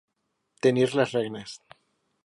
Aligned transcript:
Tenir 0.67 0.87
les 1.01 1.15
regnes. 1.19 1.57